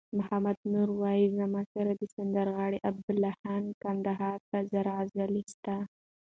محمد 0.17 0.57
نور 0.73 0.89
وایی: 1.01 1.25
زما 1.37 1.61
سره 1.73 1.91
د 1.99 2.01
سندرغاړی 2.15 2.77
عبیدالله 2.89 3.33
جان 3.43 3.63
کندهاری 3.83 4.37
اته 4.43 4.59
زره 4.71 4.91
غزلي 4.97 5.43
سته 5.53 5.75